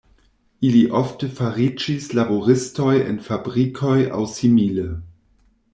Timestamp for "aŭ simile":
4.21-4.93